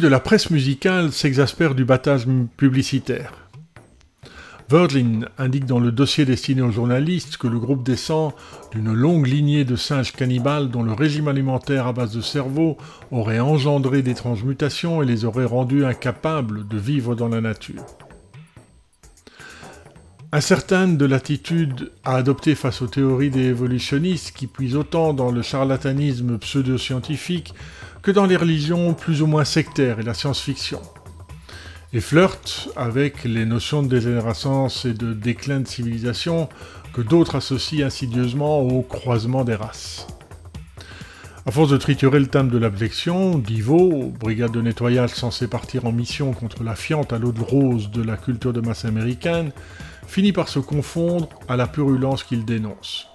De 0.00 0.08
la 0.08 0.20
presse 0.20 0.50
musicale 0.50 1.12
s'exaspère 1.12 1.74
du 1.74 1.84
battage 1.84 2.26
publicitaire. 2.56 3.32
Virgin 4.70 5.28
indique 5.36 5.66
dans 5.66 5.80
le 5.80 5.92
dossier 5.92 6.24
destiné 6.24 6.62
aux 6.62 6.70
journalistes 6.70 7.36
que 7.36 7.46
le 7.46 7.58
groupe 7.58 7.84
descend 7.84 8.32
d'une 8.70 8.92
longue 8.92 9.26
lignée 9.26 9.64
de 9.64 9.76
singes 9.76 10.12
cannibales 10.12 10.70
dont 10.70 10.82
le 10.82 10.92
régime 10.92 11.28
alimentaire 11.28 11.86
à 11.86 11.92
base 11.92 12.14
de 12.14 12.22
cerveau 12.22 12.78
aurait 13.10 13.40
engendré 13.40 14.02
d'étranges 14.02 14.44
mutations 14.44 15.02
et 15.02 15.06
les 15.06 15.26
aurait 15.26 15.44
rendus 15.44 15.84
incapables 15.84 16.66
de 16.66 16.78
vivre 16.78 17.14
dans 17.14 17.28
la 17.28 17.40
nature. 17.40 17.84
Incertaine 20.32 20.96
de 20.96 21.04
l'attitude 21.04 21.92
à 22.04 22.16
adopter 22.16 22.54
face 22.54 22.80
aux 22.80 22.86
théories 22.86 23.28
des 23.28 23.48
évolutionnistes 23.48 24.34
qui 24.34 24.46
puisent 24.46 24.76
autant 24.76 25.12
dans 25.12 25.30
le 25.30 25.42
charlatanisme 25.42 26.38
pseudo-scientifique 26.38 27.52
que 28.02 28.10
dans 28.10 28.26
les 28.26 28.36
religions 28.36 28.94
plus 28.94 29.22
ou 29.22 29.26
moins 29.26 29.44
sectaires 29.44 30.00
et 30.00 30.02
la 30.02 30.14
science-fiction. 30.14 30.80
Et 31.92 32.00
flirte 32.00 32.70
avec 32.74 33.24
les 33.24 33.44
notions 33.44 33.82
de 33.82 33.88
dégénérescence 33.88 34.84
et 34.86 34.94
de 34.94 35.12
déclin 35.12 35.60
de 35.60 35.68
civilisation 35.68 36.48
que 36.94 37.00
d'autres 37.00 37.36
associent 37.36 37.86
insidieusement 37.86 38.60
au 38.60 38.82
croisement 38.82 39.44
des 39.44 39.54
races. 39.54 40.06
À 41.44 41.50
force 41.50 41.70
de 41.70 41.76
triturer 41.76 42.20
le 42.20 42.28
thème 42.28 42.48
de 42.48 42.58
l'abjection, 42.58 43.36
Divo, 43.38 44.12
brigade 44.18 44.52
de 44.52 44.62
nettoyage 44.62 45.10
censée 45.10 45.48
partir 45.48 45.86
en 45.86 45.92
mission 45.92 46.32
contre 46.32 46.62
la 46.62 46.76
fiente 46.76 47.12
à 47.12 47.18
l'eau 47.18 47.32
de 47.32 47.40
rose 47.40 47.90
de 47.90 48.02
la 48.02 48.16
culture 48.16 48.52
de 48.52 48.60
masse 48.60 48.84
américaine, 48.84 49.50
finit 50.06 50.32
par 50.32 50.48
se 50.48 50.60
confondre 50.60 51.28
à 51.48 51.56
la 51.56 51.66
purulence 51.66 52.22
qu'il 52.22 52.44
dénonce. 52.44 53.08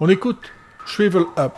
On 0.00 0.08
écoute 0.08 0.40
Shrivel 0.86 1.24
Up. 1.38 1.54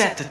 It's 0.00 0.08
at 0.08 0.16
the 0.16 0.29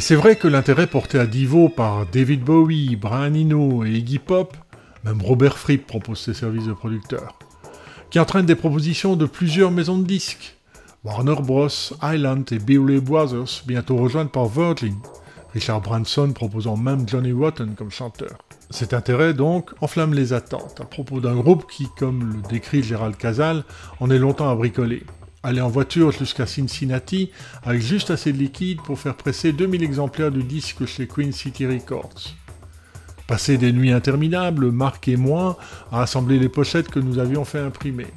Et 0.00 0.02
c'est 0.02 0.14
vrai 0.14 0.36
que 0.36 0.48
l'intérêt 0.48 0.86
porté 0.86 1.18
à 1.18 1.26
Divo 1.26 1.68
par 1.68 2.06
David 2.06 2.42
Bowie, 2.42 2.96
Brian 2.96 3.34
Eno 3.34 3.84
et 3.84 3.90
Iggy 3.90 4.18
Pop, 4.18 4.56
même 5.04 5.20
Robert 5.20 5.58
Fripp 5.58 5.86
propose 5.86 6.20
ses 6.20 6.32
services 6.32 6.64
de 6.64 6.72
producteur, 6.72 7.38
qui 8.08 8.18
entraîne 8.18 8.46
des 8.46 8.54
propositions 8.54 9.14
de 9.14 9.26
plusieurs 9.26 9.70
maisons 9.70 9.98
de 9.98 10.06
disques. 10.06 10.56
Warner 11.04 11.42
Bros, 11.42 11.68
Island 12.02 12.50
et 12.50 12.58
Beverly 12.58 12.98
Brothers, 12.98 13.62
bientôt 13.66 13.98
rejointes 13.98 14.32
par 14.32 14.46
Virgin, 14.46 14.96
Richard 15.52 15.82
Branson 15.82 16.32
proposant 16.32 16.78
même 16.78 17.06
Johnny 17.06 17.32
Rotten 17.32 17.74
comme 17.74 17.90
chanteur. 17.90 18.38
Cet 18.70 18.94
intérêt, 18.94 19.34
donc, 19.34 19.68
enflamme 19.82 20.14
les 20.14 20.32
attentes, 20.32 20.80
à 20.80 20.86
propos 20.86 21.20
d'un 21.20 21.36
groupe 21.36 21.70
qui, 21.70 21.88
comme 21.98 22.36
le 22.36 22.48
décrit 22.48 22.82
Gérald 22.82 23.18
Casal, 23.18 23.64
en 24.00 24.10
est 24.10 24.18
longtemps 24.18 24.48
à 24.48 24.54
bricoler. 24.54 25.02
Aller 25.42 25.62
en 25.62 25.68
voiture 25.68 26.12
jusqu'à 26.12 26.44
Cincinnati 26.44 27.30
avec 27.62 27.80
juste 27.80 28.10
assez 28.10 28.30
de 28.30 28.36
liquide 28.36 28.82
pour 28.82 28.98
faire 28.98 29.16
presser 29.16 29.52
2000 29.52 29.82
exemplaires 29.82 30.30
du 30.30 30.42
disque 30.42 30.84
chez 30.84 31.06
Queen 31.06 31.32
City 31.32 31.66
Records. 31.66 32.34
Passer 33.26 33.56
des 33.56 33.72
nuits 33.72 33.92
interminables, 33.92 34.70
Marc 34.70 35.08
et 35.08 35.16
moi, 35.16 35.56
à 35.90 36.02
assembler 36.02 36.38
les 36.38 36.50
pochettes 36.50 36.88
que 36.88 36.98
nous 36.98 37.18
avions 37.18 37.46
fait 37.46 37.60
imprimer. 37.60 38.08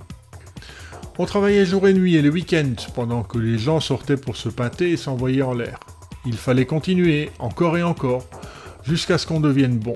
On 1.17 1.26
travaillait 1.26 1.65
jour 1.65 1.88
et 1.88 1.93
nuit 1.93 2.15
et 2.15 2.21
les 2.21 2.30
week-ends, 2.30 2.76
pendant 2.93 3.24
que 3.24 3.38
les 3.38 3.57
gens 3.57 3.80
sortaient 3.80 4.17
pour 4.17 4.36
se 4.36 4.49
pâter 4.49 4.91
et 4.91 4.97
s'envoyer 4.97 5.43
en 5.43 5.53
l'air. 5.53 5.80
Il 6.26 6.36
fallait 6.36 6.65
continuer, 6.65 7.30
encore 7.39 7.78
et 7.78 7.84
encore, 7.84 8.28
jusqu'à 8.84 9.17
ce 9.17 9.28
qu'on 9.28 9.39
devienne 9.39 9.78
bon. 9.78 9.95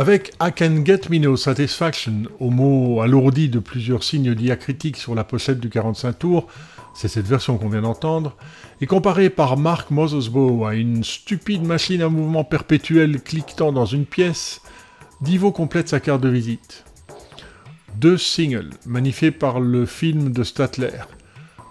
Avec 0.00 0.32
I 0.40 0.48
Can 0.56 0.82
Get 0.82 1.10
Me 1.10 1.18
No 1.18 1.36
Satisfaction, 1.36 2.22
au 2.38 2.48
mot 2.48 3.02
alourdi 3.02 3.50
de 3.50 3.58
plusieurs 3.58 4.02
signes 4.02 4.34
diacritiques 4.34 4.96
sur 4.96 5.14
la 5.14 5.24
pochette 5.24 5.60
du 5.60 5.68
45 5.68 6.18
tours, 6.18 6.46
c'est 6.94 7.06
cette 7.06 7.26
version 7.26 7.58
qu'on 7.58 7.68
vient 7.68 7.82
d'entendre, 7.82 8.34
et 8.80 8.86
comparé 8.86 9.28
par 9.28 9.58
Mark 9.58 9.90
Mothersbaugh 9.90 10.66
à 10.66 10.72
une 10.72 11.04
stupide 11.04 11.66
machine 11.66 12.00
à 12.00 12.08
mouvement 12.08 12.44
perpétuel 12.44 13.20
cliquetant 13.20 13.72
dans 13.72 13.84
une 13.84 14.06
pièce, 14.06 14.62
Divo 15.20 15.52
complète 15.52 15.90
sa 15.90 16.00
carte 16.00 16.22
de 16.22 16.30
visite. 16.30 16.86
Deux 17.96 18.16
singles, 18.16 18.70
magnifiés 18.86 19.32
par 19.32 19.60
le 19.60 19.84
film 19.84 20.32
de 20.32 20.44
Statler, 20.44 20.96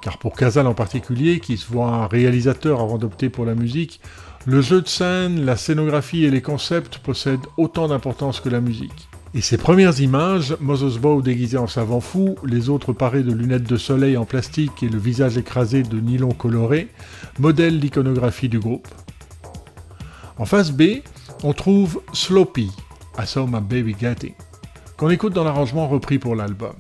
car 0.04 0.20
pour 0.20 0.36
Casal 0.36 0.68
en 0.68 0.76
particulier, 0.76 1.40
qui 1.40 1.58
se 1.58 1.66
voit 1.66 1.88
un 1.88 2.06
réalisateur 2.06 2.80
avant 2.80 3.00
d'opter 3.00 3.30
pour 3.30 3.46
la 3.46 3.56
musique, 3.56 4.00
le 4.46 4.62
jeu 4.62 4.82
de 4.82 4.88
scène, 4.88 5.46
la 5.46 5.58
scénographie 5.58 6.24
et 6.24 6.32
les 6.32 6.42
concepts 6.42 7.00
possèdent 7.00 7.46
autant 7.58 7.90
d'importance 7.90 8.40
que 8.40 8.50
la 8.50 8.62
musique. 8.62 9.10
Et 9.36 9.42
ces 9.42 9.58
premières 9.58 10.00
images, 10.00 10.56
Moses 10.60 10.98
Bow 10.98 11.22
déguisé 11.22 11.58
en 11.58 11.68
savant 11.68 12.00
fou, 12.00 12.36
les 12.44 12.70
autres 12.70 12.94
parés 12.94 13.22
de 13.22 13.32
lunettes 13.32 13.70
de 13.70 13.78
soleil 13.78 14.18
en 14.18 14.26
plastique 14.26 14.82
et 14.82 14.90
le 14.90 14.98
visage 14.98 15.38
écrasé 15.38 15.84
de 15.84 16.00
nylon 16.00 16.32
coloré, 16.32 16.88
modèlent 17.38 17.80
l'iconographie 17.80 18.50
du 18.50 18.60
groupe. 18.60 18.88
En 20.38 20.46
face 20.46 20.72
B, 20.72 21.02
on 21.44 21.54
trouve 21.54 22.02
Sloppy, 22.14 22.72
I 23.20 23.28
Saw 23.28 23.46
My 23.46 23.62
Baby 23.62 23.96
Getting, 24.00 24.34
qu'on 24.98 25.10
écoute 25.10 25.34
dans 25.34 25.44
l'arrangement 25.44 25.88
repris 25.88 26.18
pour 26.18 26.36
l'album. 26.36 26.74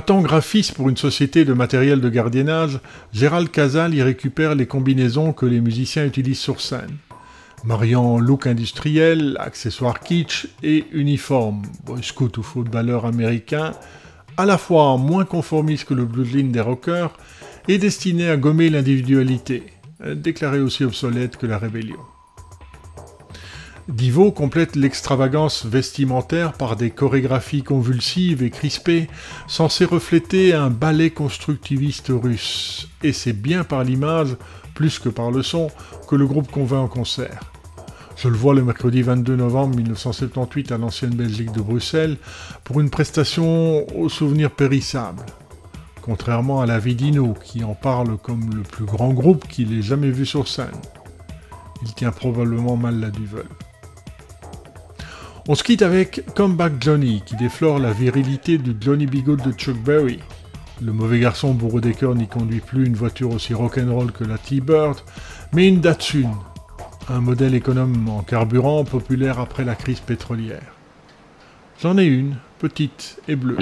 Temps 0.00 0.22
graphiste 0.22 0.74
pour 0.74 0.88
une 0.88 0.96
société 0.96 1.44
de 1.44 1.52
matériel 1.52 2.00
de 2.00 2.08
gardiennage, 2.08 2.80
Gérald 3.12 3.50
Casal 3.50 3.94
y 3.94 4.02
récupère 4.02 4.54
les 4.54 4.66
combinaisons 4.66 5.32
que 5.32 5.46
les 5.46 5.60
musiciens 5.60 6.04
utilisent 6.04 6.40
sur 6.40 6.60
scène. 6.60 6.96
Mariant 7.64 8.18
look 8.18 8.46
industriel, 8.46 9.36
accessoires 9.38 10.00
kitsch 10.00 10.48
et 10.62 10.84
uniforme, 10.92 11.62
boy 11.86 12.02
scout 12.02 12.36
ou 12.36 12.42
footballeur 12.42 13.06
américain, 13.06 13.72
à 14.36 14.44
la 14.44 14.58
fois 14.58 14.96
moins 14.98 15.24
conformiste 15.24 15.86
que 15.86 15.94
le 15.94 16.04
bluesline 16.04 16.50
des 16.50 16.60
rockers 16.60 17.16
et 17.68 17.78
destiné 17.78 18.28
à 18.28 18.36
gommer 18.36 18.70
l'individualité, 18.70 19.62
déclaré 20.14 20.60
aussi 20.60 20.84
obsolète 20.84 21.36
que 21.36 21.46
la 21.46 21.56
rébellion. 21.56 22.13
Divo 23.88 24.32
complète 24.32 24.76
l'extravagance 24.76 25.66
vestimentaire 25.66 26.54
par 26.54 26.76
des 26.76 26.90
chorégraphies 26.90 27.62
convulsives 27.62 28.42
et 28.42 28.48
crispées, 28.48 29.08
censées 29.46 29.84
refléter 29.84 30.54
un 30.54 30.70
ballet 30.70 31.10
constructiviste 31.10 32.10
russe. 32.10 32.88
Et 33.02 33.12
c'est 33.12 33.34
bien 33.34 33.62
par 33.62 33.84
l'image, 33.84 34.36
plus 34.74 34.98
que 34.98 35.10
par 35.10 35.30
le 35.30 35.42
son, 35.42 35.68
que 36.08 36.16
le 36.16 36.26
groupe 36.26 36.50
convainc 36.50 36.84
en 36.84 36.88
concert. 36.88 37.52
Je 38.16 38.28
le 38.28 38.36
vois 38.36 38.54
le 38.54 38.64
mercredi 38.64 39.02
22 39.02 39.36
novembre 39.36 39.76
1978 39.76 40.72
à 40.72 40.78
l'ancienne 40.78 41.14
Belgique 41.14 41.52
de 41.52 41.60
Bruxelles 41.60 42.16
pour 42.62 42.80
une 42.80 42.88
prestation 42.88 43.86
au 43.98 44.08
souvenir 44.08 44.50
périssable. 44.50 45.26
Contrairement 46.00 46.62
à 46.62 46.66
la 46.66 46.78
Vidino 46.78 47.34
qui 47.44 47.64
en 47.64 47.74
parle 47.74 48.16
comme 48.16 48.48
le 48.54 48.62
plus 48.62 48.86
grand 48.86 49.12
groupe 49.12 49.46
qu'il 49.46 49.78
ait 49.78 49.82
jamais 49.82 50.10
vu 50.10 50.24
sur 50.24 50.48
scène. 50.48 50.80
Il 51.82 51.92
tient 51.92 52.12
probablement 52.12 52.76
mal 52.76 52.98
la 52.98 53.10
duvel. 53.10 53.44
On 55.46 55.54
se 55.54 55.62
quitte 55.62 55.82
avec 55.82 56.24
Comeback 56.34 56.72
Johnny, 56.80 57.22
qui 57.26 57.36
déflore 57.36 57.78
la 57.78 57.92
virilité 57.92 58.56
du 58.56 58.74
Johnny 58.80 59.04
Bigot 59.04 59.36
de 59.36 59.52
Chuck 59.52 59.76
Berry. 59.76 60.20
Le 60.80 60.90
mauvais 60.90 61.18
garçon 61.18 61.52
bourreau 61.52 61.82
des 61.82 61.92
cœurs 61.92 62.14
n'y 62.14 62.26
conduit 62.26 62.60
plus 62.60 62.86
une 62.86 62.94
voiture 62.94 63.30
aussi 63.30 63.52
rock'n'roll 63.52 64.10
que 64.10 64.24
la 64.24 64.38
T-Bird, 64.38 64.96
mais 65.52 65.68
une 65.68 65.82
Datsun, 65.82 66.30
un 67.10 67.20
modèle 67.20 67.54
économe 67.54 68.08
en 68.08 68.22
carburant 68.22 68.84
populaire 68.84 69.38
après 69.38 69.66
la 69.66 69.74
crise 69.74 70.00
pétrolière. 70.00 70.72
J'en 71.82 71.98
ai 71.98 72.06
une, 72.06 72.36
petite 72.58 73.20
et 73.28 73.36
bleue. 73.36 73.58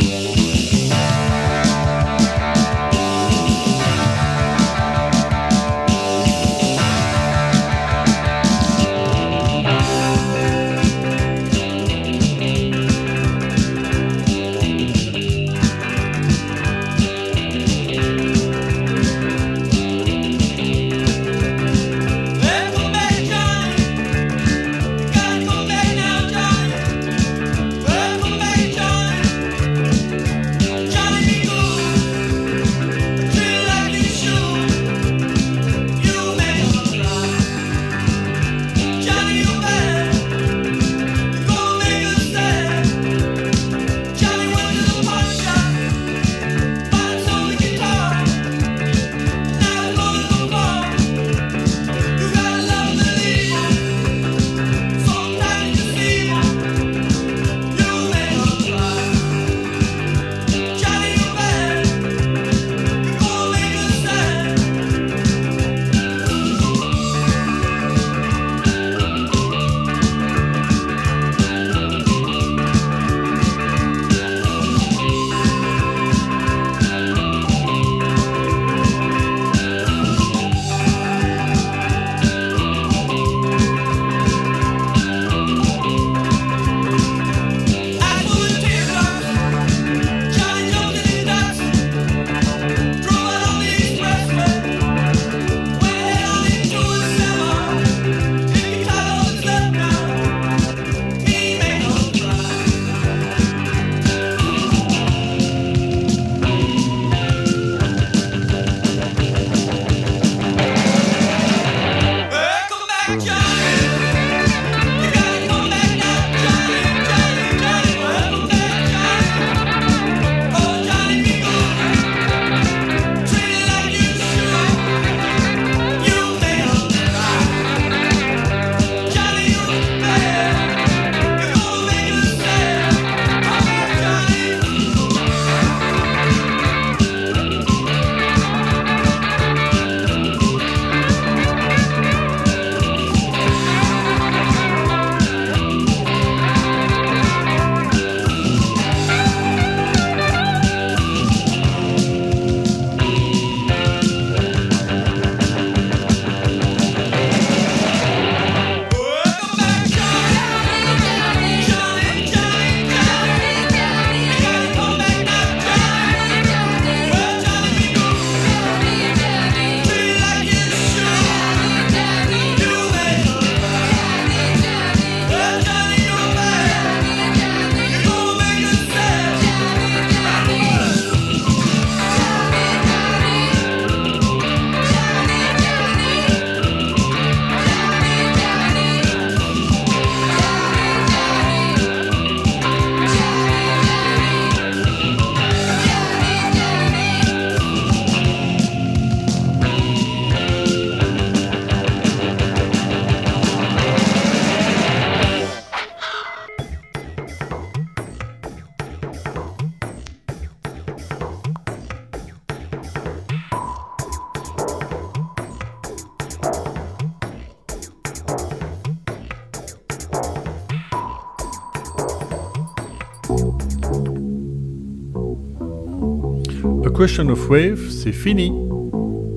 Question 227.03 227.31
of 227.31 227.51
Wave, 227.51 227.91
c'est 227.91 228.13
fini 228.13 228.53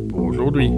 pour 0.09 0.21
aujourd'hui. 0.25 0.69